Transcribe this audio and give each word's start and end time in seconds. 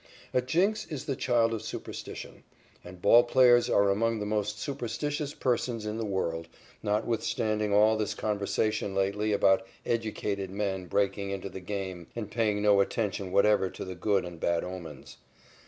A 0.33 0.41
jinx 0.41 0.87
is 0.87 1.05
the 1.05 1.15
child 1.15 1.53
of 1.53 1.61
superstition, 1.61 2.43
and 2.83 3.03
ball 3.03 3.21
players 3.23 3.69
are 3.69 3.91
among 3.91 4.17
the 4.17 4.25
most 4.25 4.57
superstitious 4.59 5.35
persons 5.35 5.85
in 5.85 5.97
the 5.99 6.05
world, 6.05 6.47
notwithstanding 6.81 7.71
all 7.71 7.95
this 7.95 8.15
conversation 8.15 8.95
lately 8.95 9.31
about 9.31 9.63
educated 9.85 10.49
men 10.49 10.87
breaking 10.87 11.29
into 11.29 11.49
the 11.49 11.59
game 11.59 12.07
and 12.15 12.31
paying 12.31 12.63
no 12.63 12.81
attention 12.81 13.31
whatever 13.31 13.69
to 13.69 13.85
the 13.85 13.93
good 13.93 14.25
and 14.25 14.39
bad 14.39 14.63
omens. 14.63 15.17